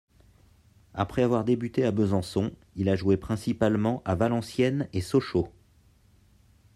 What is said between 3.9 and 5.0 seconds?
à Valenciennes et